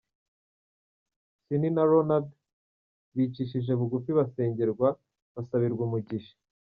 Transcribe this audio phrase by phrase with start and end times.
[1.45, 2.27] Ciney na Ronald
[3.15, 4.87] bicishije bugufi barasengerwa
[5.33, 6.35] basabirwa umugisha.